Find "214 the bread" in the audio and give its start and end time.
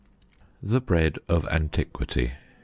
0.61-1.19